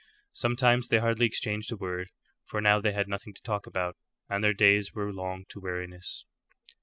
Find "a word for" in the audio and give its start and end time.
1.71-2.59